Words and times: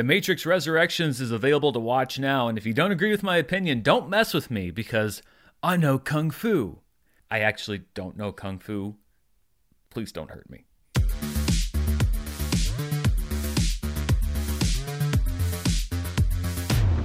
The 0.00 0.04
Matrix 0.04 0.46
Resurrections 0.46 1.20
is 1.20 1.30
available 1.30 1.74
to 1.74 1.78
watch 1.78 2.18
now, 2.18 2.48
and 2.48 2.56
if 2.56 2.64
you 2.64 2.72
don't 2.72 2.90
agree 2.90 3.10
with 3.10 3.22
my 3.22 3.36
opinion, 3.36 3.82
don't 3.82 4.08
mess 4.08 4.32
with 4.32 4.50
me 4.50 4.70
because 4.70 5.20
I 5.62 5.76
know 5.76 5.98
Kung 5.98 6.30
Fu. 6.30 6.78
I 7.30 7.40
actually 7.40 7.82
don't 7.92 8.16
know 8.16 8.32
Kung 8.32 8.58
Fu. 8.58 8.96
Please 9.90 10.10
don't 10.10 10.30
hurt 10.30 10.48
me. 10.48 10.64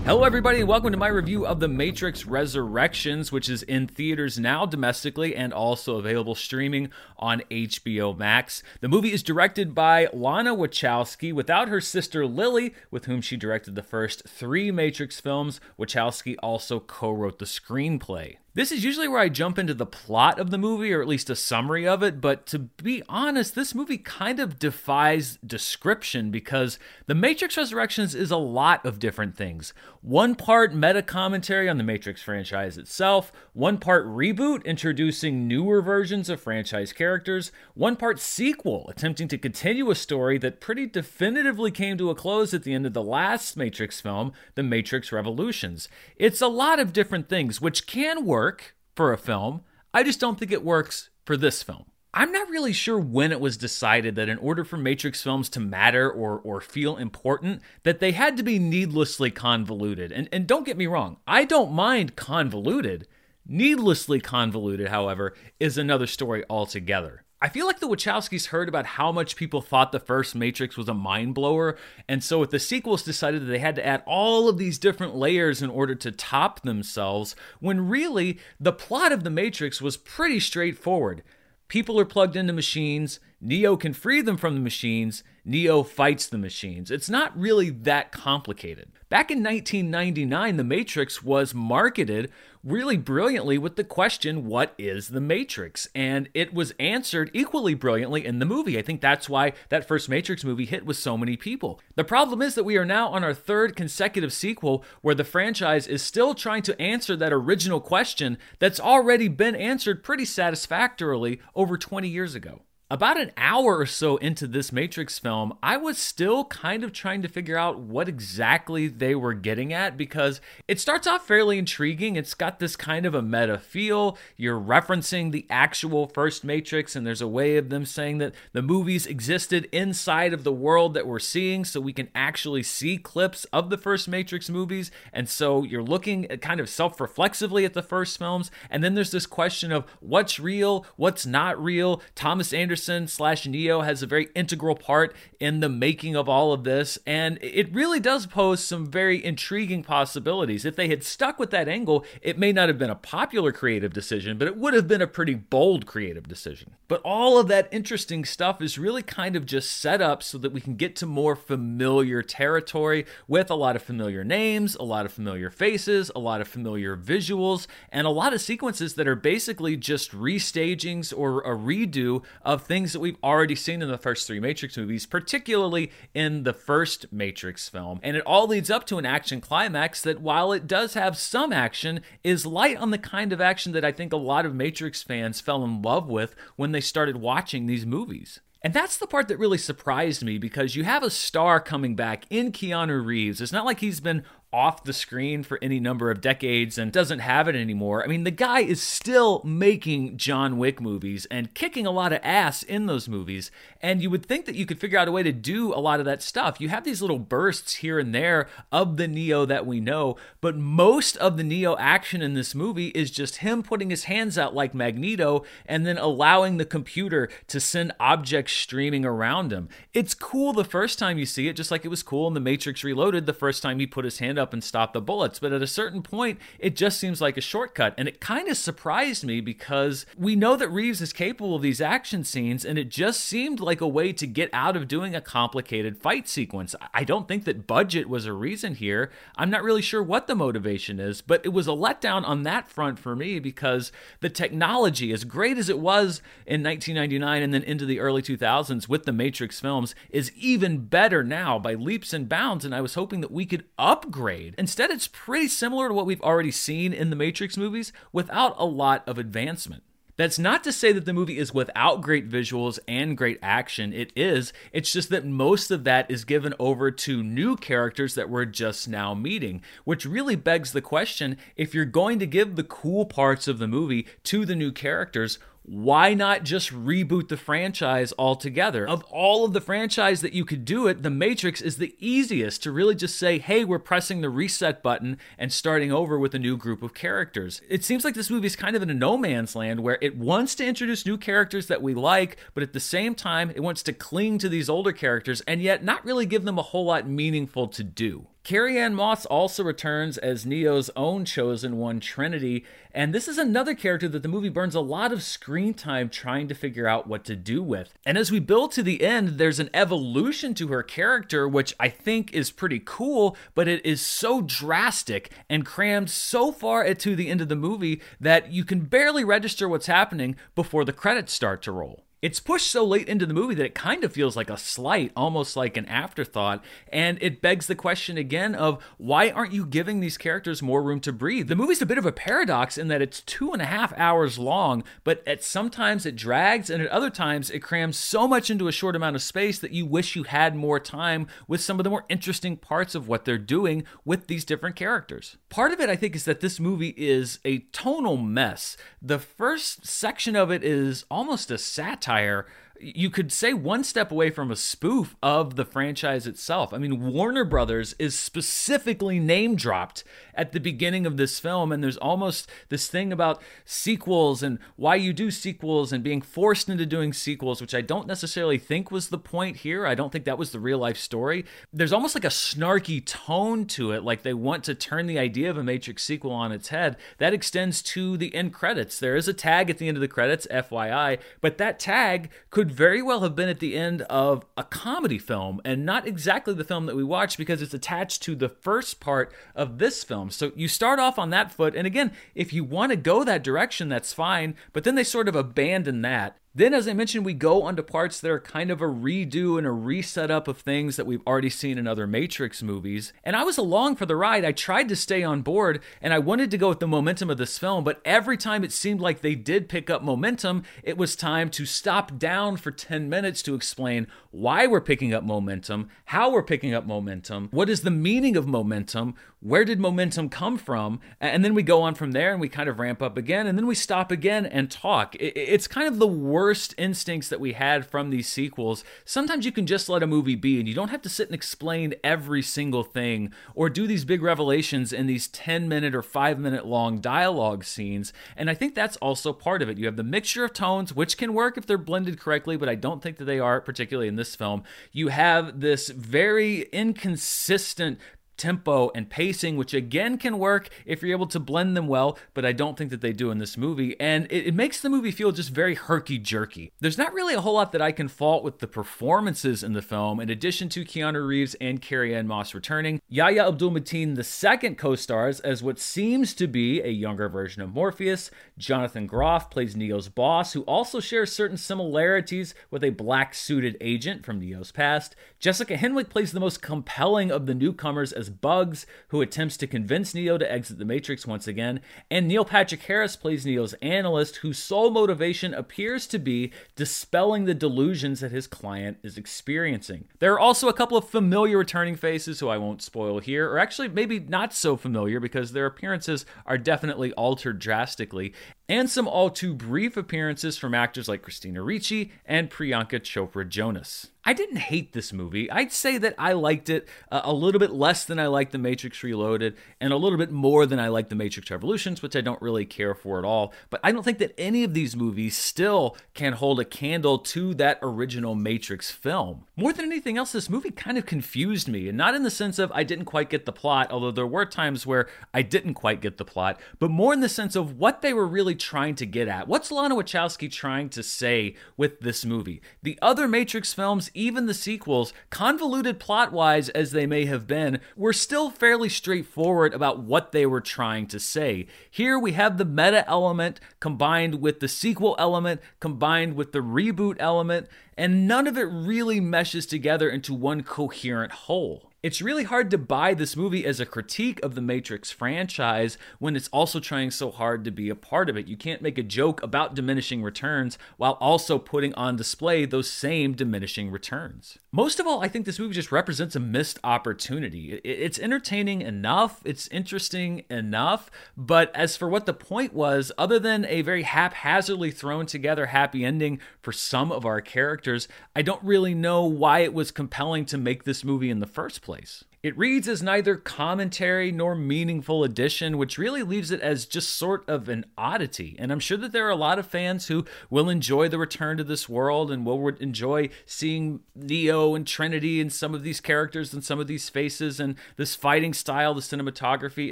Hello, 0.06 0.24
everybody, 0.24 0.60
and 0.60 0.68
welcome 0.68 0.92
to 0.92 1.00
my 1.00 1.08
review 1.08 1.48
of 1.48 1.60
The 1.60 1.68
Matrix 1.68 2.28
Resurrections, 2.28 3.32
which 3.32 3.50
is 3.50 3.64
in 3.64 3.88
theaters 3.88 4.38
now 4.38 4.64
domestically 4.68 5.36
and 5.36 5.52
also 5.52 5.98
available 5.98 6.36
streaming 6.36 6.92
on 7.18 7.42
HBO 7.50 8.16
Max. 8.16 8.62
The 8.82 8.88
movie 8.88 9.12
is 9.12 9.24
directed 9.24 9.74
by 9.74 10.08
Lana 10.14 10.56
Wachowski 10.56 11.34
without 11.34 11.70
her 11.70 11.82
sister 11.82 12.28
Lily, 12.28 12.76
with 12.92 13.06
whom 13.06 13.20
she 13.20 13.36
directed 13.36 13.74
the 13.74 13.82
first 13.82 14.28
three 14.28 14.70
Matrix 14.70 15.20
films. 15.20 15.60
Wachowski 15.80 16.36
also 16.44 16.80
co 16.80 17.10
wrote 17.10 17.40
the 17.40 17.46
screenplay. 17.46 18.36
This 18.56 18.72
is 18.72 18.86
usually 18.86 19.10
where 19.10 19.20
I 19.20 19.28
jump 19.28 19.60
into 19.60 19.74
the 19.74 19.86
plot 19.86 20.40
of 20.40 20.50
the 20.50 20.58
movie, 20.58 20.94
or 20.94 21.02
at 21.02 21.10
least 21.10 21.30
a 21.30 21.36
summary 21.36 21.86
of 21.86 22.02
it, 22.02 22.22
but 22.22 22.46
to 22.48 22.60
be 22.60 23.04
honest, 23.10 23.54
this 23.54 23.76
movie 23.76 23.98
kind 23.98 24.40
of 24.40 24.58
defies 24.58 25.38
description 25.46 26.32
because 26.32 26.80
The 27.08 27.16
Matrix 27.16 27.58
Resurrections 27.58 28.16
is 28.16 28.32
a 28.32 28.38
lot 28.38 28.86
of 28.86 28.98
different 28.98 29.36
things. 29.36 29.74
One 30.02 30.36
part 30.36 30.74
meta 30.74 31.02
commentary 31.02 31.68
on 31.68 31.78
the 31.78 31.84
Matrix 31.84 32.22
franchise 32.22 32.78
itself, 32.78 33.34
one 33.52 33.78
part 33.78 34.06
reboot 34.06 34.64
introducing 34.64 35.50
newer 35.50 35.82
versions 35.82 36.30
of 36.30 36.40
franchise 36.40 36.94
characters, 36.94 37.52
one 37.74 37.98
part 37.98 38.22
sequel 38.22 38.88
attempting 38.88 39.28
to 39.28 39.38
continue 39.38 39.92
a 39.92 39.96
story 39.96 40.38
that 40.38 40.62
pretty 40.62 40.86
definitively 40.86 41.72
came 41.72 41.98
to 41.98 42.10
a 42.10 42.16
close 42.16 42.54
at 42.54 42.64
the 42.64 42.74
end 42.74 42.86
of 42.86 42.94
the 42.94 43.04
last 43.04 43.58
Matrix 43.58 44.00
film, 44.00 44.32
The 44.54 44.64
Matrix 44.64 45.12
Revolutions. 45.12 45.90
It's 46.16 46.40
a 46.40 46.48
lot 46.48 46.80
of 46.80 46.94
different 46.94 47.28
things, 47.28 47.60
which 47.60 47.86
can 47.86 48.24
work 48.24 48.45
work 48.46 48.76
for 48.96 49.12
a 49.12 49.18
film. 49.18 49.62
I 49.92 50.04
just 50.04 50.20
don't 50.20 50.38
think 50.38 50.52
it 50.52 50.64
works 50.64 51.10
for 51.26 51.36
this 51.36 51.64
film. 51.64 51.86
I'm 52.14 52.32
not 52.32 52.48
really 52.48 52.74
sure 52.74 53.00
when 53.00 53.32
it 53.32 53.42
was 53.42 53.58
decided 53.58 54.16
that 54.16 54.30
in 54.30 54.38
order 54.38 54.64
for 54.64 54.78
Matrix 54.78 55.24
films 55.24 55.50
to 55.50 55.60
matter 55.60 56.12
or, 56.12 56.40
or 56.40 56.62
feel 56.62 56.96
important, 56.96 57.64
that 57.82 58.00
they 58.00 58.12
had 58.12 58.38
to 58.38 58.44
be 58.44 58.60
needlessly 58.60 59.32
convoluted. 59.32 60.12
And, 60.12 60.30
and 60.32 60.46
don't 60.46 60.66
get 60.66 60.78
me 60.78 60.86
wrong, 60.86 61.18
I 61.26 61.44
don't 61.44 61.74
mind 61.74 62.16
convoluted. 62.16 63.08
Needlessly 63.48 64.20
convoluted, 64.20 64.90
however, 64.90 65.34
is 65.60 65.78
another 65.78 66.08
story 66.08 66.44
altogether. 66.48 67.25
I 67.42 67.50
feel 67.50 67.66
like 67.66 67.80
the 67.80 67.88
Wachowskis 67.88 68.48
heard 68.48 68.70
about 68.70 68.86
how 68.86 69.12
much 69.12 69.36
people 69.36 69.62
thought 69.62 69.92
the 69.92 70.00
first 70.00 70.36
Matrix 70.36 70.78
was 70.78 70.88
a 70.88 70.94
mind 70.94 71.36
blower, 71.36 71.78
and 72.08 72.24
so 72.24 72.40
with 72.40 72.50
the 72.50 72.60
sequels 72.60 73.04
decided 73.04 73.42
that 73.42 73.48
they 73.48 73.60
had 73.60 73.76
to 73.76 73.86
add 73.86 74.04
all 74.06 74.48
of 74.48 74.58
these 74.58 74.80
different 74.80 75.16
layers 75.16 75.62
in 75.62 75.70
order 75.70 75.96
to 75.96 76.12
top 76.12 76.62
themselves, 76.62 77.36
when 77.60 77.90
really 77.90 78.40
the 78.60 78.72
plot 78.72 79.12
of 79.12 79.24
the 79.24 79.30
Matrix 79.30 79.82
was 79.82 79.98
pretty 79.98 80.40
straightforward. 80.40 81.24
People 81.68 82.00
are 82.00 82.06
plugged 82.06 82.36
into 82.36 82.54
machines, 82.54 83.20
Neo 83.42 83.76
can 83.76 83.94
free 83.94 84.22
them 84.22 84.38
from 84.38 84.54
the 84.54 84.62
machines, 84.62 85.24
Neo 85.44 85.84
fights 85.84 86.28
the 86.28 86.38
machines. 86.38 86.90
It's 86.90 87.10
not 87.10 87.38
really 87.38 87.70
that 87.70 88.12
complicated. 88.12 88.92
Back 89.10 89.30
in 89.30 89.44
1999, 89.44 90.58
The 90.58 90.64
Matrix 90.64 91.22
was 91.22 91.54
marketed 91.54 92.32
really 92.66 92.98
brilliantly 92.98 93.58
with 93.60 93.76
the 93.76 93.84
question, 93.84 94.46
What 94.46 94.74
is 94.78 95.10
The 95.10 95.22
Matrix? 95.22 95.88
And 95.94 96.28
it 96.34 96.54
was 96.54 96.74
answered 96.80 97.30
equally 97.32 97.76
brilliantly 97.76 98.26
in 98.26 98.40
the 98.40 98.46
movie. 98.46 98.78
I 98.78 98.82
think 98.82 99.00
that's 99.00 99.30
why 99.30 99.54
that 99.70 99.88
first 99.88 100.10
Matrix 100.10 100.44
movie 100.44 100.66
hit 100.66 100.86
with 100.86 100.98
so 100.98 101.18
many 101.18 101.38
people. 101.38 101.80
The 101.96 102.04
problem 102.04 102.42
is 102.42 102.56
that 102.56 102.64
we 102.64 102.78
are 102.78 102.86
now 102.86 103.10
on 103.10 103.24
our 103.24 103.34
third 103.36 103.76
consecutive 103.76 104.34
sequel 104.34 104.84
where 105.02 105.16
the 105.16 105.24
franchise 105.24 105.88
is 105.88 106.02
still 106.02 106.34
trying 106.34 106.64
to 106.64 106.82
answer 106.82 107.16
that 107.16 107.32
original 107.32 107.80
question 107.80 108.38
that's 108.58 108.80
already 108.80 109.28
been 109.28 109.56
answered 109.56 110.04
pretty 110.04 110.26
satisfactorily 110.26 111.40
over 111.54 111.78
20 111.78 112.08
years 112.08 112.34
ago. 112.34 112.64
About 112.92 113.20
an 113.20 113.32
hour 113.36 113.80
or 113.80 113.88
so 113.88 114.18
into 114.18 114.46
this 114.46 114.72
Matrix 114.72 115.18
film, 115.18 115.58
I 115.64 115.76
was 115.76 115.98
still 115.98 116.46
kind 116.46 116.84
of 116.84 116.94
trying 116.94 117.24
to 117.24 117.28
figure 117.28 117.58
out 117.58 117.80
what 117.80 118.08
exactly 118.08 118.88
they 118.88 119.16
were 119.16 119.34
getting 119.34 119.74
at 119.74 119.98
because 119.98 120.40
it 120.68 120.80
starts 120.80 121.08
off 121.08 121.26
fairly 121.26 121.58
intriguing. 121.58 122.16
It's 122.16 122.36
got 122.36 122.60
this 122.60 122.76
kind 122.76 123.08
of 123.08 123.16
a 123.16 123.24
meta 123.24 123.58
feel. 123.58 124.20
You're 124.38 124.60
referencing 124.60 125.32
the 125.32 125.48
actual 125.50 126.06
first 126.06 126.44
Matrix, 126.44 126.96
and 126.96 127.08
there's 127.08 127.24
a 127.24 127.28
way 127.28 127.58
of 127.58 127.70
them 127.70 127.86
saying 127.86 128.20
that 128.20 128.36
the 128.54 128.62
movies 128.62 129.08
existed 129.08 129.68
inside 129.72 130.32
of 130.32 130.44
the 130.44 130.54
world 130.54 130.94
that 130.94 131.08
we're 131.08 131.18
seeing, 131.18 131.66
so 131.66 131.82
we 131.82 131.92
can 131.92 132.10
actually 132.14 132.62
see 132.62 133.00
clips 133.00 133.46
of 133.46 133.72
the 133.72 133.80
first 133.80 134.08
Matrix 134.08 134.48
movies. 134.48 134.92
And 135.12 135.28
so 135.28 135.64
you're 135.64 135.82
looking 135.82 136.32
uh, 136.32 136.36
kind 136.36 136.60
of 136.60 136.70
self 136.70 137.02
reflexively 137.02 137.66
at 137.66 137.74
the 137.74 137.82
first 137.82 138.20
films. 138.20 138.52
And 138.70 138.84
then 138.84 138.94
there's 138.94 139.10
this 139.10 139.26
question 139.26 139.72
of 139.72 139.86
what's 140.02 140.40
real, 140.40 140.86
what's 140.98 141.26
not 141.26 141.60
real. 141.60 142.04
Thomas 142.14 142.54
Anderson 142.54 142.75
Anderson 142.76 143.08
slash 143.08 143.48
Neo 143.48 143.84
has 143.84 144.04
a 144.04 144.06
very 144.06 144.28
integral 144.36 144.76
part 144.76 145.16
in 145.40 145.62
the 145.62 145.70
making 145.70 146.18
of 146.18 146.28
all 146.28 146.52
of 146.52 146.66
this, 146.66 147.00
and 147.06 147.40
it 147.42 147.74
really 147.74 148.02
does 148.02 148.26
pose 148.26 148.62
some 148.62 148.86
very 148.86 149.24
intriguing 149.24 149.82
possibilities. 149.82 150.66
If 150.66 150.76
they 150.76 150.90
had 150.90 151.02
stuck 151.02 151.40
with 151.40 151.52
that 151.52 151.70
angle, 151.70 152.04
it 152.22 152.38
may 152.38 152.52
not 152.52 152.68
have 152.68 152.78
been 152.78 152.90
a 152.90 152.96
popular 152.96 153.54
creative 153.54 153.94
decision, 153.94 154.38
but 154.38 154.50
it 154.50 154.58
would 154.58 154.74
have 154.74 154.90
been 154.90 155.02
a 155.02 155.08
pretty 155.08 155.36
bold 155.36 155.86
creative 155.86 156.28
decision. 156.28 156.76
But 156.90 157.00
all 157.04 157.40
of 157.40 157.48
that 157.48 157.70
interesting 157.72 158.26
stuff 158.26 158.62
is 158.62 158.78
really 158.78 159.02
kind 159.02 159.38
of 159.38 159.46
just 159.46 159.72
set 159.72 160.02
up 160.02 160.22
so 160.22 160.38
that 160.40 160.52
we 160.52 160.60
can 160.60 160.76
get 160.76 160.98
to 160.98 161.06
more 161.06 161.38
familiar 161.38 162.22
territory 162.22 163.06
with 163.26 163.50
a 163.50 163.56
lot 163.56 163.78
of 163.78 163.84
familiar 163.84 164.26
names, 164.26 164.76
a 164.76 164.84
lot 164.84 165.06
of 165.06 165.14
familiar 165.14 165.50
faces, 165.50 166.12
a 166.14 166.20
lot 166.20 166.42
of 166.42 166.48
familiar 166.50 166.98
visuals, 166.98 167.68
and 167.90 168.06
a 168.06 168.10
lot 168.10 168.34
of 168.34 168.42
sequences 168.42 168.96
that 168.96 169.08
are 169.08 169.16
basically 169.16 169.78
just 169.78 170.12
restagings 170.12 171.14
or 171.18 171.40
a 171.42 171.56
redo 171.56 172.22
of 172.42 172.65
things 172.66 172.94
that 172.94 173.00
we've 173.00 173.18
already 173.24 173.56
seen 173.56 173.82
in 173.82 173.90
the 173.90 173.98
first 173.98 174.28
three 174.28 174.40
Matrix 174.40 174.78
movies, 174.78 175.06
particularly 175.06 175.92
in 176.14 176.44
the 176.44 176.54
first 176.54 177.12
Matrix 177.12 177.70
film. 177.70 178.00
And 178.04 178.18
it 178.18 178.24
all 178.26 178.48
leads 178.48 178.70
up 178.70 178.86
to 178.88 178.98
an 178.98 179.06
action 179.06 179.42
climax 179.42 180.02
that, 180.02 180.22
while 180.22 180.52
it 180.52 180.68
does 180.68 180.96
have 180.96 181.18
some 181.18 181.54
action, 181.54 182.02
is 182.24 182.46
light 182.46 182.78
on 182.78 182.92
the 182.92 182.98
kind 182.98 183.32
of 183.32 183.40
action 183.40 183.72
that 183.74 183.86
I 183.86 183.92
think 183.92 184.12
a 184.12 184.18
lot 184.18 184.46
of 184.46 184.56
Matrix 184.56 185.04
fans 185.04 185.42
fell 185.42 185.64
in 185.64 185.82
love 185.82 186.10
with 186.10 186.36
when 186.56 186.72
they 186.72 186.82
started 186.82 187.18
watching 187.18 187.68
these 187.68 187.86
movies. 187.86 188.40
And 188.62 188.74
that's 188.74 188.98
the 188.98 189.06
part 189.06 189.28
that 189.28 189.38
really 189.38 189.60
surprised 189.60 190.24
me 190.24 190.40
because 190.40 190.76
you 190.76 190.86
have 190.86 191.04
a 191.04 191.12
star 191.12 191.60
coming 191.60 191.96
back 191.96 192.26
in 192.32 192.52
Keanu 192.52 193.06
Reeves. 193.06 193.40
It's 193.40 193.52
not 193.52 193.66
like 193.66 193.80
he's 193.80 194.00
been 194.00 194.24
off 194.56 194.86
the 194.86 194.94
screen 194.94 195.44
for 195.44 195.60
any 195.62 195.82
number 195.82 196.10
of 196.10 196.22
decades 196.22 196.78
and 196.78 196.94
doesn't 196.94 197.20
have 197.20 197.50
it 197.50 197.56
anymore. 197.58 198.02
I 198.02 198.08
mean, 198.08 198.24
the 198.24 198.32
guy 198.32 198.62
is 198.62 198.82
still 198.82 199.42
making 199.44 200.16
John 200.16 200.58
Wick 200.58 200.80
movies 200.80 201.28
and 201.30 201.54
kicking 201.54 201.86
a 201.86 201.92
lot 201.92 202.14
of 202.14 202.22
ass 202.24 202.64
in 202.64 202.86
those 202.86 203.10
movies. 203.10 203.52
And 203.82 204.02
you 204.02 204.10
would 204.10 204.26
think 204.26 204.46
that 204.46 204.56
you 204.56 204.66
could 204.66 204.80
figure 204.80 204.98
out 204.98 205.10
a 205.10 205.12
way 205.12 205.24
to 205.24 205.34
do 205.34 205.74
a 205.74 205.82
lot 205.84 206.00
of 206.00 206.06
that 206.06 206.22
stuff. 206.22 206.62
You 206.62 206.70
have 206.70 206.86
these 206.86 207.02
little 207.02 207.20
bursts 207.20 207.76
here 207.76 208.00
and 208.00 208.16
there 208.16 208.48
of 208.72 208.96
the 208.96 209.10
Neo 209.10 209.46
that 209.46 209.66
we 209.66 209.82
know, 209.82 210.16
but 210.40 210.56
most 210.56 211.18
of 211.18 211.36
the 211.36 211.44
Neo 211.44 211.76
action 211.76 212.22
in 212.22 212.34
this 212.34 212.56
movie 212.56 212.88
is 212.90 213.12
just 213.12 213.38
him 213.38 213.62
putting 213.62 213.90
his 213.90 214.06
hands 214.06 214.38
out 214.38 214.56
like 214.56 214.74
Magneto 214.74 215.44
and 215.66 215.86
then 215.86 215.98
allowing 215.98 216.56
the 216.56 216.66
computer 216.66 217.28
to 217.48 217.60
send 217.60 217.92
objects 218.00 218.54
streaming 218.54 219.04
around 219.04 219.52
him. 219.52 219.68
It's 219.94 220.14
cool 220.14 220.54
the 220.54 220.64
first 220.64 220.98
time 220.98 221.18
you 221.18 221.26
see 221.26 221.50
it, 221.50 221.58
just 221.58 221.72
like 221.72 221.84
it 221.84 221.90
was 221.90 222.04
cool 222.04 222.30
in 222.30 222.34
The 222.34 222.40
Matrix 222.40 222.86
Reloaded 222.86 223.26
the 223.26 223.34
first 223.34 223.62
time 223.62 223.80
he 223.80 223.86
put 223.86 224.06
his 224.06 224.20
hand 224.20 224.40
up 224.40 224.45
up 224.46 224.54
and 224.54 224.64
stop 224.64 224.94
the 224.94 225.02
bullets. 225.02 225.40
But 225.40 225.52
at 225.52 225.64
a 225.64 225.68
certain 225.68 226.04
point, 226.04 226.40
it 226.60 226.76
just 226.76 227.00
seems 227.00 227.20
like 227.20 227.36
a 227.36 227.42
shortcut. 227.42 227.96
And 227.98 228.08
it 228.08 228.22
kind 228.22 228.48
of 228.48 228.58
surprised 228.58 229.26
me 229.26 229.42
because 229.42 230.06
we 230.16 230.36
know 230.36 230.56
that 230.56 230.70
Reeves 230.70 231.02
is 231.02 231.12
capable 231.12 231.56
of 231.56 231.64
these 231.64 231.82
action 231.82 232.24
scenes, 232.24 232.64
and 232.64 232.78
it 232.78 232.90
just 232.90 233.22
seemed 233.22 233.60
like 233.60 233.82
a 233.82 233.88
way 233.88 234.14
to 234.14 234.28
get 234.28 234.52
out 234.54 234.78
of 234.78 234.88
doing 234.88 235.16
a 235.16 235.22
complicated 235.22 235.98
fight 235.98 236.28
sequence. 236.28 236.76
I 236.94 237.04
don't 237.04 237.28
think 237.28 237.46
that 237.46 237.66
budget 237.66 238.08
was 238.08 238.28
a 238.28 238.34
reason 238.34 238.76
here. 238.76 239.12
I'm 239.36 239.50
not 239.50 239.64
really 239.64 239.82
sure 239.82 240.04
what 240.04 240.28
the 240.28 240.36
motivation 240.36 241.00
is, 241.00 241.22
but 241.22 241.44
it 241.44 241.50
was 241.50 241.68
a 241.68 241.72
letdown 241.72 242.28
on 242.28 242.44
that 242.44 242.70
front 242.70 243.00
for 243.00 243.16
me 243.16 243.40
because 243.40 243.92
the 244.20 244.30
technology, 244.30 245.12
as 245.12 245.24
great 245.24 245.58
as 245.58 245.70
it 245.70 245.80
was 245.80 246.22
in 246.46 246.62
1999 246.62 247.42
and 247.42 247.54
then 247.54 247.64
into 247.64 247.86
the 247.86 248.00
early 248.00 248.22
2000s 248.22 248.88
with 248.88 249.06
the 249.06 249.12
Matrix 249.12 249.60
films, 249.60 249.96
is 250.12 250.32
even 250.36 250.86
better 250.86 251.24
now 251.24 251.58
by 251.58 251.74
leaps 251.74 252.14
and 252.14 252.30
bounds. 252.30 252.64
And 252.64 252.76
I 252.76 252.82
was 252.82 252.94
hoping 252.94 253.22
that 253.22 253.32
we 253.32 253.46
could 253.46 253.66
upgrade 253.78 254.35
Instead, 254.58 254.92
it's 254.92 255.08
pretty 255.08 255.48
similar 255.48 255.88
to 255.88 255.94
what 255.94 256.06
we've 256.06 256.22
already 256.22 256.52
seen 256.52 256.94
in 256.94 257.10
the 257.10 257.16
Matrix 257.16 257.58
movies 257.58 257.92
without 258.12 258.56
a 258.58 258.66
lot 258.66 259.08
of 259.08 259.18
advancement. 259.18 259.84
That's 260.18 260.40
not 260.40 260.64
to 260.64 260.72
say 260.72 260.94
that 260.94 261.04
the 261.04 261.12
movie 261.12 261.38
is 261.38 261.54
without 261.54 262.02
great 262.02 262.30
visuals 262.30 262.80
and 262.88 263.18
great 263.18 263.38
action. 263.44 263.92
It 263.92 264.14
is. 264.16 264.54
It's 264.72 264.94
just 264.94 265.10
that 265.10 265.26
most 265.26 265.72
of 265.72 265.84
that 265.84 266.10
is 266.10 266.24
given 266.24 266.54
over 266.58 266.90
to 266.90 267.22
new 267.22 267.58
characters 267.58 268.16
that 268.16 268.30
we're 268.30 268.46
just 268.46 268.88
now 268.88 269.14
meeting, 269.14 269.62
which 269.84 270.06
really 270.06 270.38
begs 270.38 270.72
the 270.72 270.82
question 270.82 271.38
if 271.58 271.74
you're 271.74 271.84
going 271.84 272.20
to 272.20 272.26
give 272.26 272.56
the 272.56 272.64
cool 272.64 273.06
parts 273.06 273.50
of 273.50 273.58
the 273.58 273.68
movie 273.68 274.08
to 274.24 274.46
the 274.46 274.56
new 274.56 274.72
characters, 274.72 275.38
why 275.68 276.14
not 276.14 276.44
just 276.44 276.72
reboot 276.72 277.28
the 277.28 277.38
franchise 277.38 278.14
altogether? 278.20 278.88
Of 278.88 279.04
all 279.06 279.46
of 279.46 279.54
the 279.54 279.62
franchise 279.62 280.22
that 280.22 280.34
you 280.34 280.46
could 280.46 280.64
do 280.64 280.86
it, 280.88 281.02
The 281.02 281.10
Matrix 281.10 281.60
is 281.60 281.78
the 281.78 281.96
easiest 281.98 282.62
to 282.64 282.72
really 282.72 282.94
just 282.94 283.18
say, 283.18 283.40
hey, 283.40 283.66
we're 283.66 283.80
pressing 283.80 284.22
the 284.22 284.30
reset 284.30 284.84
button 284.84 285.18
and 285.40 285.52
starting 285.52 285.92
over 285.92 286.20
with 286.20 286.36
a 286.36 286.40
new 286.40 286.56
group 286.56 286.84
of 286.84 286.94
characters. 286.94 287.62
It 287.68 287.84
seems 287.84 288.06
like 288.06 288.14
this 288.14 288.30
movie 288.30 288.46
is 288.46 288.56
kind 288.56 288.76
of 288.76 288.84
in 288.84 288.92
a 288.92 288.94
no 288.94 289.18
man's 289.18 289.56
land 289.56 289.80
where 289.80 289.98
it 290.02 290.16
wants 290.16 290.54
to 290.56 290.66
introduce 290.66 291.06
new 291.06 291.18
characters 291.18 291.66
that 291.66 291.82
we 291.82 291.96
like, 291.96 292.38
but 292.54 292.62
at 292.62 292.74
the 292.74 292.80
same 292.80 293.16
time, 293.16 293.50
it 293.50 293.64
wants 293.64 293.82
to 293.84 293.94
cling 293.94 294.38
to 294.40 294.50
these 294.50 294.70
older 294.70 294.92
characters 294.92 295.42
and 295.42 295.64
yet 295.64 295.84
not 295.84 296.06
really 296.06 296.28
give 296.28 296.46
them 296.46 296.60
a 296.60 296.64
whole 296.64 296.86
lot 296.86 297.08
meaningful 297.08 297.68
to 297.70 297.84
do. 297.84 298.28
Carrie-Anne 298.46 298.94
Moss 298.94 299.26
also 299.26 299.64
returns 299.64 300.20
as 300.20 300.46
Neo's 300.46 300.92
own 300.96 301.26
chosen 301.26 301.78
one, 301.78 302.00
Trinity, 302.00 302.64
and 302.92 303.12
this 303.12 303.28
is 303.28 303.40
another 303.40 303.74
character 303.74 304.08
that 304.08 304.22
the 304.22 304.30
movie 304.30 304.50
burns 304.50 304.76
a 304.76 304.82
lot 304.82 305.12
of 305.12 305.24
screen 305.24 305.74
time 305.74 306.10
trying 306.10 306.48
to 306.48 306.54
figure 306.54 306.88
out 306.88 307.08
what 307.08 307.26
to 307.26 307.36
do 307.36 307.64
with. 307.64 307.96
And 308.06 308.20
as 308.20 308.32
we 308.32 308.40
build 308.40 308.72
to 308.74 308.84
the 308.84 309.04
end, 309.04 309.40
there's 309.40 309.60
an 309.60 309.72
evolution 309.74 310.54
to 310.54 310.68
her 310.68 310.84
character, 310.84 311.48
which 311.48 311.74
I 311.80 311.90
think 311.90 312.34
is 312.34 312.52
pretty 312.52 312.80
cool, 312.86 313.36
but 313.56 313.68
it 313.68 313.84
is 313.84 314.00
so 314.00 314.42
drastic 314.42 315.32
and 315.50 315.66
crammed 315.66 316.12
so 316.12 316.52
far 316.52 316.94
to 316.94 317.16
the 317.16 317.30
end 317.30 317.42
of 317.42 317.50
the 317.50 317.56
movie 317.56 318.00
that 318.20 318.52
you 318.52 318.64
can 318.64 318.82
barely 318.82 319.24
register 319.24 319.68
what's 319.68 319.88
happening 319.88 320.36
before 320.54 320.86
the 320.86 320.94
credits 320.94 321.34
start 321.34 321.64
to 321.64 321.72
roll. 321.72 322.04
It's 322.26 322.40
pushed 322.40 322.72
so 322.72 322.84
late 322.84 323.08
into 323.08 323.28
the 323.28 323.36
movie 323.36 323.54
that 323.54 323.68
it 323.68 323.76
kind 323.76 324.04
of 324.04 324.12
feels 324.12 324.36
like 324.36 324.50
a 324.50 324.58
slight, 324.58 325.12
almost 325.16 325.56
like 325.56 325.78
an 325.78 325.86
afterthought. 325.86 326.66
And 326.92 327.20
it 327.22 327.40
begs 327.40 327.68
the 327.68 327.76
question 327.76 328.18
again 328.18 328.56
of 328.56 328.84
why 328.98 329.30
aren't 329.30 329.54
you 329.54 329.64
giving 329.64 330.00
these 330.00 330.18
characters 330.18 330.64
more 330.64 330.82
room 330.82 331.00
to 331.02 331.14
breathe? 331.14 331.50
The 331.50 331.56
movie's 331.56 331.84
a 331.84 331.86
bit 331.86 332.00
of 332.00 332.06
a 332.08 332.12
paradox 332.12 332.80
in 332.80 332.88
that 332.88 333.04
it's 333.04 333.22
two 333.22 333.54
and 333.54 333.62
a 333.62 333.66
half 333.66 333.94
hours 333.96 334.40
long, 334.40 334.84
but 335.04 335.22
at 335.28 335.44
sometimes 335.44 336.08
it 336.08 336.16
drags, 336.16 336.72
and 336.72 336.82
at 336.82 336.90
other 336.90 337.12
times 337.12 337.52
it 337.52 337.60
crams 337.60 337.96
so 337.96 338.28
much 338.28 338.50
into 338.50 338.68
a 338.68 338.72
short 338.72 338.96
amount 338.96 339.16
of 339.16 339.22
space 339.22 339.60
that 339.60 339.74
you 339.74 339.86
wish 339.86 340.16
you 340.16 340.24
had 340.24 340.56
more 340.56 340.80
time 340.80 341.28
with 341.48 341.62
some 341.62 341.80
of 341.80 341.84
the 341.84 341.92
more 341.92 342.06
interesting 342.10 342.58
parts 342.58 342.96
of 342.96 343.08
what 343.08 343.26
they're 343.26 343.38
doing 343.38 343.84
with 344.04 344.26
these 344.26 344.46
different 344.46 344.76
characters. 344.76 345.38
Part 345.50 345.74
of 345.74 345.80
it, 345.80 345.92
I 345.92 345.96
think, 345.96 346.16
is 346.16 346.26
that 346.26 346.40
this 346.40 346.60
movie 346.60 346.96
is 346.98 347.38
a 347.46 347.60
tonal 347.72 348.18
mess. 348.18 348.78
The 349.00 349.20
first 349.20 349.86
section 349.86 350.36
of 350.36 350.50
it 350.50 350.64
is 350.64 351.06
almost 351.12 351.52
a 351.52 351.60
satire 351.60 352.15
satire 352.16 352.46
you 352.80 353.10
could 353.10 353.32
say 353.32 353.54
one 353.54 353.84
step 353.84 354.12
away 354.12 354.30
from 354.30 354.52
a 354.52 354.56
spoof 354.56 355.16
of 355.24 355.56
the 355.56 355.66
franchise 355.66 356.28
itself. 356.28 356.74
I 356.74 356.78
mean, 356.78 357.14
Warner 357.14 357.46
Brothers 357.46 357.96
is 358.00 358.18
specifically 358.18 359.20
name 359.20 359.56
dropped 359.56 360.04
at 360.34 360.52
the 360.52 360.60
beginning 360.60 361.06
of 361.06 361.18
this 361.18 361.40
film, 361.40 361.72
and 361.72 361.84
there's 361.84 361.98
almost 361.98 362.50
this 362.70 362.88
thing 362.88 363.14
about 363.14 363.42
sequels 363.64 364.44
and 364.44 364.60
why 364.76 364.96
you 364.96 365.14
do 365.14 365.32
sequels 365.32 365.94
and 365.94 366.04
being 366.04 366.22
forced 366.22 366.70
into 366.70 366.86
doing 366.86 367.14
sequels, 367.14 367.62
which 367.62 367.74
I 367.74 367.82
don't 367.82 368.08
necessarily 368.08 368.58
think 368.58 368.92
was 368.92 369.10
the 369.10 369.18
point 369.18 369.58
here. 369.58 369.86
I 369.88 369.96
don't 369.96 370.12
think 370.12 370.26
that 370.26 370.38
was 370.38 370.52
the 370.52 370.60
real 370.60 370.78
life 370.78 370.98
story. 370.98 371.46
There's 371.72 371.94
almost 371.94 372.16
like 372.16 372.26
a 372.26 372.30
snarky 372.30 373.04
tone 373.06 373.66
to 373.68 373.92
it, 373.92 374.04
like 374.04 374.24
they 374.24 374.34
want 374.34 374.64
to 374.66 374.76
turn 374.76 375.08
the 375.08 375.20
idea 375.20 375.50
of 375.50 375.58
a 375.58 375.64
Matrix 375.64 376.04
sequel 376.04 376.32
on 376.32 376.52
its 376.52 376.70
head. 376.70 376.98
That 377.18 377.34
extends 377.34 377.82
to 377.84 378.18
the 378.18 378.34
end 378.36 378.54
credits. 378.54 379.00
There 379.00 379.16
is 379.16 379.28
a 379.28 379.34
tag 379.34 379.70
at 379.70 379.78
the 379.78 379.88
end 379.88 379.98
of 379.98 380.02
the 380.02 380.08
credits, 380.08 380.48
FYI, 380.52 381.20
but 381.42 381.58
that 381.58 381.80
tag 381.80 382.30
could 382.50 382.65
could 382.66 382.76
very 382.76 383.00
well 383.00 383.20
have 383.20 383.36
been 383.36 383.48
at 383.48 383.60
the 383.60 383.78
end 383.78 384.02
of 384.04 384.44
a 384.58 384.64
comedy 384.64 385.20
film 385.20 385.62
and 385.64 385.86
not 385.86 386.08
exactly 386.08 386.52
the 386.52 386.64
film 386.64 386.88
that 386.88 386.96
we 386.96 387.04
watched 387.04 387.38
because 387.38 387.62
it's 387.62 387.76
attached 387.76 388.24
to 388.24 388.34
the 388.34 388.50
first 388.50 389.00
part 389.00 389.32
of 389.54 389.78
this 389.78 390.04
film. 390.04 390.32
So 390.32 390.52
you 390.56 390.68
start 390.68 390.98
off 390.98 391.20
on 391.20 391.30
that 391.30 391.52
foot. 391.52 391.76
And 391.76 391.86
again, 391.86 392.12
if 392.34 392.54
you 392.54 392.64
want 392.64 392.92
to 392.92 392.96
go 392.96 393.24
that 393.24 393.44
direction, 393.44 393.88
that's 393.88 394.14
fine. 394.14 394.56
But 394.74 394.84
then 394.84 394.96
they 394.96 395.04
sort 395.04 395.28
of 395.28 395.36
abandon 395.36 396.02
that 396.02 396.40
then, 396.58 396.74
as 396.74 396.88
I 396.88 396.94
mentioned, 396.94 397.26
we 397.26 397.34
go 397.34 397.64
onto 397.64 397.84
parts 397.84 398.22
that 398.22 398.32
are 398.32 398.40
kind 398.40 398.72
of 398.72 398.80
a 398.80 398.86
redo 398.86 399.58
and 399.58 399.68
a 399.68 399.72
reset 399.72 400.32
up 400.32 400.48
of 400.48 400.58
things 400.58 400.96
that 400.96 401.06
we've 401.06 401.26
already 401.28 401.50
seen 401.50 401.78
in 401.78 401.86
other 401.86 402.08
Matrix 402.08 402.64
movies. 402.64 403.12
And 403.26 403.36
I 403.36 403.44
was 403.44 403.58
along 403.58 403.98
for 403.98 404.06
the 404.06 404.16
ride. 404.16 404.46
I 404.46 404.54
tried 404.54 404.88
to 404.88 404.96
stay 404.96 405.22
on 405.22 405.42
board 405.42 405.82
and 406.02 406.14
I 406.14 406.20
wanted 406.20 406.50
to 406.52 406.58
go 406.58 406.70
with 406.70 406.80
the 406.80 406.88
momentum 406.88 407.30
of 407.30 407.38
this 407.38 407.58
film, 407.58 407.84
but 407.84 408.00
every 408.06 408.38
time 408.38 408.64
it 408.64 408.72
seemed 408.72 409.02
like 409.02 409.20
they 409.20 409.36
did 409.36 409.68
pick 409.68 409.90
up 409.90 410.02
momentum, 410.02 410.64
it 410.82 410.98
was 410.98 411.18
time 411.18 411.50
to 411.50 411.66
stop 411.66 412.18
down 412.18 412.56
for 412.56 412.72
10 412.72 413.10
minutes 413.10 413.42
to 413.42 413.54
explain 413.54 414.08
why 414.32 414.66
we're 414.66 414.80
picking 414.80 415.14
up 415.14 415.26
momentum, 415.26 415.90
how 416.06 416.32
we're 416.32 416.42
picking 416.42 416.74
up 416.74 416.86
momentum, 416.86 417.50
what 417.52 417.70
is 417.70 417.82
the 417.82 417.92
meaning 417.92 418.38
of 418.38 418.48
momentum, 418.48 419.14
where 419.46 419.64
did 419.64 419.80
momentum 419.80 420.28
come 420.28 420.58
from? 420.58 421.00
And 421.22 421.46
then 421.46 421.54
we 421.54 421.62
go 421.62 421.84
on 421.84 421.94
from 421.94 422.14
there 422.14 422.32
and 422.32 422.42
we 422.42 422.50
kind 422.50 422.68
of 422.68 422.80
ramp 422.80 423.00
up 423.04 423.16
again 423.16 423.46
and 423.46 423.56
then 423.56 423.68
we 423.68 423.76
stop 423.76 424.12
again 424.12 424.44
and 424.44 424.72
talk. 424.72 425.16
It's 425.20 425.68
kind 425.68 425.88
of 425.88 426.00
the 426.00 426.08
worst 426.08 426.74
instincts 426.80 427.30
that 427.30 427.40
we 427.40 427.54
had 427.54 427.86
from 427.86 428.10
these 428.10 428.28
sequels. 428.28 428.84
Sometimes 429.06 429.46
you 429.46 429.52
can 429.52 429.68
just 429.68 429.88
let 429.88 430.02
a 430.02 430.08
movie 430.08 430.34
be 430.34 430.58
and 430.58 430.68
you 430.68 430.74
don't 430.74 430.90
have 430.90 431.04
to 431.04 431.10
sit 431.10 431.28
and 431.28 431.36
explain 431.36 431.94
every 432.04 432.42
single 432.42 432.82
thing 432.82 433.32
or 433.54 433.70
do 433.70 433.86
these 433.86 434.04
big 434.04 434.24
revelations 434.24 434.92
in 434.92 435.06
these 435.06 435.28
10 435.28 435.70
minute 435.70 435.94
or 435.94 436.02
5 436.02 436.40
minute 436.40 436.66
long 436.66 437.00
dialogue 437.00 437.64
scenes. 437.64 438.14
And 438.36 438.50
I 438.50 438.56
think 438.56 438.74
that's 438.74 438.98
also 438.98 439.32
part 439.32 439.62
of 439.62 439.70
it. 439.70 439.78
You 439.78 439.86
have 439.86 439.96
the 439.96 440.04
mixture 440.04 440.44
of 440.44 440.54
tones, 440.54 440.96
which 440.96 441.18
can 441.20 441.36
work 441.36 441.56
if 441.56 441.68
they're 441.68 441.78
blended 441.78 442.20
correctly, 442.20 442.58
but 442.58 442.68
I 442.68 442.74
don't 442.74 443.04
think 443.04 443.18
that 443.18 443.26
they 443.26 443.40
are, 443.40 443.62
particularly 443.62 444.08
in 444.08 444.16
this 444.16 444.36
film. 444.36 444.64
You 444.92 445.10
have 445.10 445.60
this 445.60 445.90
very 445.90 446.62
inconsistent 446.72 448.00
tempo 448.38 448.92
and 448.96 449.10
pacing, 449.10 449.58
which 449.58 449.74
again 449.74 450.18
can 450.18 450.40
work 450.40 450.70
if 450.86 451.02
you're 451.02 451.12
able 451.12 451.28
to 451.28 451.40
blend 451.40 451.76
them 451.76 451.88
well, 451.88 452.18
but 452.34 452.46
I 452.46 452.52
don't 452.52 452.78
think 452.78 452.90
that 452.92 453.02
they 453.02 453.14
do 453.14 453.32
in 453.32 453.38
this 453.38 453.58
movie. 453.58 454.00
And 454.00 454.26
it, 454.32 454.48
it 454.48 454.56
makes 454.56 454.82
the 454.82 454.90
movie 454.90 455.12
feel 455.12 455.32
just 455.32 455.50
very 455.50 455.76
herky 455.76 456.18
jerky. 456.18 456.72
There's 456.80 456.98
not 456.98 457.14
really 457.14 457.34
a 457.34 457.42
whole 457.42 457.54
lot 457.54 457.72
that 457.72 457.82
I 457.82 457.92
can 457.92 458.08
fault 458.08 458.44
with 458.44 458.60
the 458.60 458.68
performances 458.68 459.64
in 459.64 459.74
the 459.74 459.82
film, 459.82 460.20
in 460.20 460.30
addition 460.30 460.70
to 460.70 460.86
Keanu 460.86 461.26
Reeves 461.26 461.56
and 461.62 461.82
Carrie-Anne 461.82 462.28
Moss 462.28 462.54
returning. 462.54 463.02
Yahya 463.08 463.48
Abdul 463.48 463.72
Mateen, 463.72 464.16
the 464.16 464.24
second 464.24 464.78
co 464.78 464.96
stars 464.96 465.40
as 465.40 465.64
what 465.64 465.80
seems 465.80 466.34
to 466.36 466.48
be 466.48 466.82
a 466.82 466.90
younger 466.90 467.30
version 467.30 467.62
of 467.62 467.74
Morpheus. 467.74 468.32
Jonathan 468.58 469.08
Groff 469.08 469.50
plays 469.50 469.76
Neo's 469.76 470.10
boss, 470.10 470.54
who 470.54 470.62
also 470.64 471.00
shares 471.00 471.32
certain 471.32 471.58
similarities 471.58 472.56
with 472.72 472.84
a 472.84 472.90
black 472.90 473.34
suited 473.34 473.78
agent 473.82 474.26
from 474.26 474.40
Neo's 474.40 474.72
past. 474.72 475.16
Jessica 475.40 475.76
Henwick 475.76 476.10
plays 476.10 476.32
the 476.32 476.40
most 476.40 476.62
compelling 476.62 477.32
of 477.32 477.46
the 477.46 477.56
newcomers 477.56 478.12
as 478.12 478.25
as 478.26 478.30
Bugs, 478.32 478.86
who 479.10 479.22
attempts 479.22 479.56
to 479.58 479.68
convince 479.68 480.16
Neo 480.16 480.38
to 480.38 480.52
exit 480.52 480.80
the 480.80 480.86
Matrix 480.86 481.28
once 481.28 481.48
again, 481.48 481.80
and 482.10 482.28
Neil 482.28 482.44
Patrick 482.44 482.82
Harris 482.84 483.16
plays 483.16 483.46
Neo's 483.46 483.74
analyst, 483.76 484.38
whose 484.38 484.58
sole 484.58 484.90
motivation 484.90 485.54
appears 485.54 486.08
to 486.08 486.18
be 486.18 486.52
dispelling 486.76 487.46
the 487.46 487.54
delusions 487.54 488.22
that 488.22 488.32
his 488.32 488.48
client 488.48 488.98
is 489.04 489.18
experiencing. 489.18 490.06
There 490.20 490.34
are 490.34 490.40
also 490.40 490.68
a 490.68 490.74
couple 490.74 490.98
of 490.98 491.08
familiar 491.08 491.58
returning 491.58 491.96
faces 491.96 492.40
who 492.40 492.50
I 492.50 492.58
won't 492.58 492.82
spoil 492.82 493.20
here, 493.20 493.50
or 493.50 493.60
actually 493.60 493.90
maybe 493.90 494.20
not 494.20 494.54
so 494.54 494.76
familiar 494.76 495.20
because 495.20 495.52
their 495.52 495.68
appearances 495.68 496.26
are 496.46 496.58
definitely 496.58 497.14
altered 497.14 497.60
drastically, 497.60 498.34
and 498.68 498.90
some 498.90 499.08
all 499.08 499.30
too 499.30 499.54
brief 499.54 499.96
appearances 499.98 500.58
from 500.58 500.74
actors 500.74 501.08
like 501.08 501.22
Christina 501.22 501.62
Ricci 501.62 502.12
and 502.26 502.50
Priyanka 502.50 503.00
Chopra 503.00 503.48
Jonas. 503.48 504.08
I 504.28 504.34
didn't 504.34 504.58
hate 504.58 504.94
this 504.94 505.14
movie. 505.14 505.52
I'd 505.52 505.72
say 505.72 506.00
that 506.00 506.16
I 506.18 506.34
liked 506.34 506.68
it 506.68 506.88
uh, 507.12 507.22
a 507.24 507.32
little 507.32 507.60
bit 507.60 507.70
less 507.70 508.06
than 508.06 508.18
I 508.18 508.26
liked 508.26 508.54
The 508.54 508.58
Matrix 508.58 509.04
Reloaded, 509.04 509.56
and 509.80 509.94
a 509.94 509.98
little 509.98 510.18
bit 510.18 510.32
more 510.32 510.66
than 510.66 510.80
I 510.80 510.88
liked 510.88 511.12
The 511.12 511.16
Matrix 511.16 511.52
Revolutions, 511.52 512.02
which 512.02 512.16
I 512.16 512.22
don't 512.22 512.42
really 512.42 512.66
care 512.66 512.96
for 512.96 513.20
at 513.20 513.26
all. 513.26 513.54
But 513.70 513.82
I 513.84 513.92
don't 513.92 514.02
think 514.02 514.18
that 514.18 514.34
any 514.36 514.64
of 514.64 514.74
these 514.74 514.96
movies 514.96 515.38
still 515.38 515.96
can 516.16 516.34
hold 516.34 516.60
a 516.60 516.66
candle 516.66 517.20
to 517.20 517.54
that 517.54 517.78
original 517.84 518.34
Matrix 518.34 518.90
film. 518.90 519.46
More 519.56 519.72
than 519.72 519.86
anything 519.86 520.18
else, 520.18 520.32
this 520.32 520.50
movie 520.50 520.72
kind 520.72 520.98
of 520.98 521.06
confused 521.06 521.68
me, 521.68 521.88
and 521.88 521.98
not 521.98 522.16
in 522.16 522.24
the 522.24 522.32
sense 522.32 522.58
of 522.58 522.72
I 522.74 522.84
didn't 522.84 523.06
quite 523.06 523.30
get 523.30 523.46
the 523.46 523.52
plot, 523.52 523.92
although 523.92 524.10
there 524.10 524.26
were 524.26 524.48
times 524.48 524.88
where 524.88 525.08
I 525.36 525.44
didn't 525.44 525.76
quite 525.76 526.02
get 526.02 526.18
the 526.18 526.26
plot, 526.26 526.60
but 526.80 526.90
more 526.90 527.14
in 527.14 527.20
the 527.20 527.30
sense 527.30 527.56
of 527.56 527.78
what 527.78 528.02
they 528.02 528.12
were 528.12 528.26
really 528.26 528.55
trying 528.56 528.96
to 528.96 529.06
get 529.06 529.28
at. 529.28 529.48
What's 529.48 529.72
Lana 529.72 529.96
Wachowski 529.96 530.52
trying 530.52 530.90
to 530.90 531.04
say 531.04 531.56
with 531.78 532.00
this 532.00 532.26
movie? 532.26 532.62
The 532.82 532.98
other 533.02 533.28
Matrix 533.28 533.74
films 533.74 534.10
even 534.14 534.46
the 534.46 534.54
sequels, 534.54 535.14
convoluted 535.30 536.00
plot 536.00 536.32
wise 536.32 536.70
as 536.70 536.92
they 536.92 537.06
may 537.06 537.26
have 537.26 537.48
been, 537.48 537.80
were 537.96 538.14
still 538.14 538.50
fairly 538.50 538.90
straightforward 538.90 539.74
about 539.74 540.00
what 540.00 540.32
they 540.32 540.46
were 540.46 540.62
trying 540.62 541.08
to 541.08 541.20
say. 541.20 541.68
Here 541.90 542.18
we 542.18 542.34
have 542.34 542.58
the 542.58 542.66
meta 542.66 543.08
element 543.08 543.60
combined 543.80 544.42
with 544.42 544.60
the 544.60 544.68
sequel 544.68 545.16
element, 545.20 545.62
combined 545.80 546.36
with 546.36 546.52
the 546.52 546.60
reboot 546.60 547.18
element, 547.20 547.68
and 547.98 548.28
none 548.28 548.48
of 548.48 548.58
it 548.58 548.64
really 548.64 549.20
meshes 549.20 549.66
together 549.66 550.10
into 550.10 550.34
one 550.34 550.64
coherent 550.64 551.32
whole. 551.32 551.92
It's 552.06 552.22
really 552.22 552.44
hard 552.44 552.70
to 552.70 552.78
buy 552.78 553.16
this 553.16 553.36
movie 553.36 553.66
as 553.66 553.80
a 553.80 553.86
critique 553.88 554.40
of 554.44 554.54
the 554.54 554.62
Matrix 554.62 555.10
franchise 555.10 555.98
when 556.20 556.36
it's 556.36 556.50
also 556.50 556.80
trying 556.80 557.10
so 557.10 557.32
hard 557.32 557.64
to 557.64 557.72
be 557.72 557.90
a 557.90 557.96
part 557.96 558.30
of 558.30 558.38
it. 558.38 558.48
You 558.48 558.56
can't 558.56 558.84
make 558.84 559.00
a 559.00 559.02
joke 559.02 559.42
about 559.42 559.74
diminishing 559.74 560.22
returns 560.22 560.78
while 560.98 561.14
also 561.14 561.58
putting 561.58 561.96
on 561.96 562.16
display 562.16 562.66
those 562.66 562.92
same 562.92 563.34
diminishing 563.34 563.90
returns. 563.90 564.60
Most 564.72 565.00
of 565.00 565.08
all, 565.08 565.24
I 565.24 565.28
think 565.28 565.48
this 565.48 565.58
movie 565.58 565.74
just 565.74 565.92
represents 565.92 566.36
a 566.36 566.40
missed 566.40 566.78
opportunity. 566.84 567.82
It's 567.84 568.20
entertaining 568.20 568.84
enough, 568.84 569.42
it's 569.44 569.68
interesting 569.70 570.44
enough, 570.48 571.10
but 571.36 571.76
as 571.76 571.98
for 571.98 572.08
what 572.08 572.28
the 572.28 572.34
point 572.34 572.74
was, 572.74 573.12
other 573.18 573.40
than 573.40 573.66
a 573.66 573.82
very 573.82 574.04
haphazardly 574.04 574.92
thrown 574.92 575.26
together 575.26 575.68
happy 575.68 576.06
ending 576.06 576.40
for 576.62 576.72
some 576.72 577.12
of 577.12 577.26
our 577.26 577.42
characters, 577.42 578.08
I 578.36 578.44
don't 578.44 578.64
really 578.64 578.94
know 578.94 579.26
why 579.26 579.62
it 579.62 579.74
was 579.74 579.90
compelling 579.90 580.46
to 580.46 580.58
make 580.60 580.84
this 580.84 581.04
movie 581.04 581.32
in 581.32 581.40
the 581.40 581.48
first 581.48 581.82
place 581.82 581.95
place. 581.96 582.24
It 582.46 582.56
reads 582.60 582.88
as 582.88 583.02
neither 583.02 583.38
commentary 583.38 584.32
nor 584.32 584.54
meaningful 584.54 585.24
addition, 585.24 585.80
which 585.80 585.98
really 585.98 586.22
leaves 586.22 586.52
it 586.52 586.62
as 586.62 586.86
just 586.86 587.18
sort 587.18 587.44
of 587.50 587.70
an 587.70 587.88
oddity. 587.98 588.56
And 588.60 588.72
I'm 588.72 588.80
sure 588.80 589.00
that 589.00 589.12
there 589.14 589.26
are 589.26 589.32
a 589.32 589.36
lot 589.36 589.58
of 589.58 589.66
fans 589.66 590.10
who 590.10 590.26
will 590.52 590.70
enjoy 590.70 591.10
the 591.10 591.18
return 591.18 591.58
to 591.58 591.64
this 591.64 591.90
world 591.90 592.30
and 592.30 592.46
will 592.46 592.68
enjoy 592.68 593.30
seeing 593.48 594.02
Neo 594.14 594.76
and 594.76 594.86
Trinity 594.86 595.42
and 595.42 595.52
some 595.52 595.74
of 595.74 595.82
these 595.82 596.00
characters 596.00 596.54
and 596.54 596.64
some 596.64 596.80
of 596.80 596.86
these 596.86 597.10
faces 597.10 597.60
and 597.60 597.78
this 597.98 598.14
fighting 598.14 598.54
style, 598.54 598.94
the 598.94 599.02
cinematography, 599.02 599.92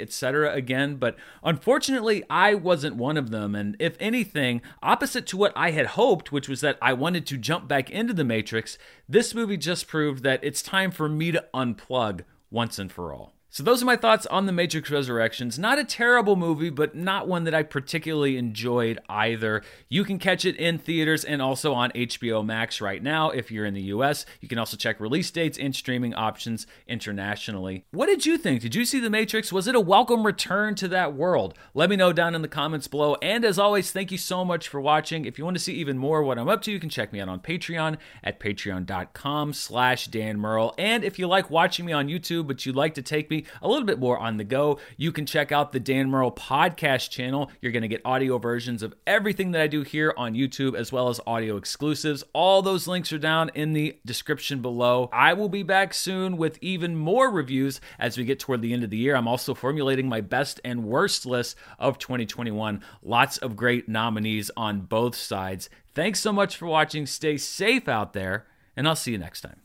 etc. 0.00 0.52
again. 0.52 0.94
But 0.94 1.16
unfortunately, 1.42 2.22
I 2.30 2.54
wasn't 2.54 2.94
one 2.94 3.16
of 3.16 3.32
them. 3.32 3.56
And 3.56 3.74
if 3.80 3.96
anything, 3.98 4.62
opposite 4.80 5.26
to 5.26 5.36
what 5.36 5.52
I 5.56 5.72
had 5.72 5.86
hoped, 5.86 6.30
which 6.30 6.48
was 6.48 6.60
that 6.60 6.78
I 6.80 6.92
wanted 6.92 7.26
to 7.26 7.36
jump 7.36 7.66
back 7.66 7.90
into 7.90 8.14
the 8.14 8.22
Matrix, 8.22 8.78
this 9.08 9.34
movie 9.34 9.56
just 9.56 9.88
proved 9.88 10.22
that 10.22 10.38
it's 10.44 10.62
time 10.62 10.92
for 10.92 11.08
me 11.08 11.32
to 11.32 11.44
unplug 11.52 12.20
once 12.54 12.78
and 12.78 12.92
for 12.92 13.12
all. 13.12 13.34
So, 13.54 13.62
those 13.62 13.84
are 13.84 13.86
my 13.86 13.94
thoughts 13.94 14.26
on 14.26 14.46
The 14.46 14.52
Matrix 14.52 14.90
Resurrections. 14.90 15.60
Not 15.60 15.78
a 15.78 15.84
terrible 15.84 16.34
movie, 16.34 16.70
but 16.70 16.96
not 16.96 17.28
one 17.28 17.44
that 17.44 17.54
I 17.54 17.62
particularly 17.62 18.36
enjoyed 18.36 18.98
either. 19.08 19.62
You 19.88 20.02
can 20.02 20.18
catch 20.18 20.44
it 20.44 20.56
in 20.56 20.76
theaters 20.76 21.24
and 21.24 21.40
also 21.40 21.72
on 21.72 21.92
HBO 21.92 22.44
Max 22.44 22.80
right 22.80 23.00
now 23.00 23.30
if 23.30 23.52
you're 23.52 23.64
in 23.64 23.74
the 23.74 23.92
US. 23.94 24.26
You 24.40 24.48
can 24.48 24.58
also 24.58 24.76
check 24.76 24.98
release 24.98 25.30
dates 25.30 25.56
and 25.56 25.72
streaming 25.72 26.14
options 26.14 26.66
internationally. 26.88 27.84
What 27.92 28.06
did 28.06 28.26
you 28.26 28.38
think? 28.38 28.60
Did 28.60 28.74
you 28.74 28.84
see 28.84 28.98
The 28.98 29.08
Matrix? 29.08 29.52
Was 29.52 29.68
it 29.68 29.76
a 29.76 29.80
welcome 29.80 30.26
return 30.26 30.74
to 30.74 30.88
that 30.88 31.14
world? 31.14 31.56
Let 31.74 31.90
me 31.90 31.94
know 31.94 32.12
down 32.12 32.34
in 32.34 32.42
the 32.42 32.48
comments 32.48 32.88
below. 32.88 33.14
And 33.22 33.44
as 33.44 33.56
always, 33.56 33.92
thank 33.92 34.10
you 34.10 34.18
so 34.18 34.44
much 34.44 34.66
for 34.66 34.80
watching. 34.80 35.26
If 35.26 35.38
you 35.38 35.44
want 35.44 35.56
to 35.58 35.62
see 35.62 35.74
even 35.74 35.96
more 35.96 36.24
what 36.24 36.40
I'm 36.40 36.48
up 36.48 36.62
to, 36.62 36.72
you 36.72 36.80
can 36.80 36.90
check 36.90 37.12
me 37.12 37.20
out 37.20 37.28
on 37.28 37.38
Patreon 37.38 37.98
at 38.24 38.40
patreon.com 38.40 39.52
slash 39.52 40.08
Dan 40.08 40.40
Murrell. 40.40 40.74
And 40.76 41.04
if 41.04 41.20
you 41.20 41.28
like 41.28 41.50
watching 41.50 41.84
me 41.84 41.92
on 41.92 42.08
YouTube, 42.08 42.48
but 42.48 42.66
you'd 42.66 42.74
like 42.74 42.94
to 42.94 43.02
take 43.02 43.30
me 43.30 43.43
a 43.62 43.68
little 43.68 43.86
bit 43.86 43.98
more 43.98 44.18
on 44.18 44.36
the 44.36 44.44
go, 44.44 44.78
you 44.96 45.12
can 45.12 45.26
check 45.26 45.52
out 45.52 45.72
the 45.72 45.80
Dan 45.80 46.10
Murrell 46.10 46.32
podcast 46.32 47.10
channel. 47.10 47.50
You're 47.60 47.72
going 47.72 47.82
to 47.82 47.88
get 47.88 48.02
audio 48.04 48.38
versions 48.38 48.82
of 48.82 48.94
everything 49.06 49.52
that 49.52 49.60
I 49.62 49.66
do 49.66 49.82
here 49.82 50.14
on 50.16 50.34
YouTube, 50.34 50.74
as 50.76 50.92
well 50.92 51.08
as 51.08 51.20
audio 51.26 51.56
exclusives. 51.56 52.24
All 52.32 52.62
those 52.62 52.86
links 52.86 53.12
are 53.12 53.18
down 53.18 53.50
in 53.54 53.72
the 53.72 53.98
description 54.04 54.60
below. 54.60 55.08
I 55.12 55.32
will 55.32 55.48
be 55.48 55.62
back 55.62 55.94
soon 55.94 56.36
with 56.36 56.58
even 56.60 56.96
more 56.96 57.30
reviews 57.30 57.80
as 57.98 58.16
we 58.16 58.24
get 58.24 58.38
toward 58.38 58.62
the 58.62 58.72
end 58.72 58.84
of 58.84 58.90
the 58.90 58.96
year. 58.96 59.16
I'm 59.16 59.28
also 59.28 59.54
formulating 59.54 60.08
my 60.08 60.20
best 60.20 60.60
and 60.64 60.84
worst 60.84 61.26
list 61.26 61.56
of 61.78 61.98
2021. 61.98 62.82
Lots 63.02 63.38
of 63.38 63.56
great 63.56 63.88
nominees 63.88 64.50
on 64.56 64.82
both 64.82 65.14
sides. 65.14 65.68
Thanks 65.94 66.20
so 66.20 66.32
much 66.32 66.56
for 66.56 66.66
watching. 66.66 67.06
Stay 67.06 67.36
safe 67.36 67.88
out 67.88 68.12
there, 68.12 68.46
and 68.76 68.88
I'll 68.88 68.96
see 68.96 69.12
you 69.12 69.18
next 69.18 69.42
time. 69.42 69.63